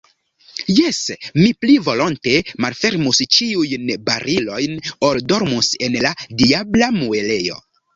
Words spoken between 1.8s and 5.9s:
volonte malfermus ĉiujn barilojn, ol dormus